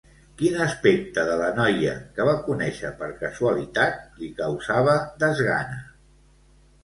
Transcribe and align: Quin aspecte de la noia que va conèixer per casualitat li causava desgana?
Quin 0.41 0.55
aspecte 0.67 1.23
de 1.25 1.33
la 1.41 1.49
noia 1.57 1.91
que 2.15 2.25
va 2.29 2.33
conèixer 2.47 2.89
per 3.01 3.09
casualitat 3.19 3.99
li 4.23 4.29
causava 4.41 4.95
desgana? 5.25 5.79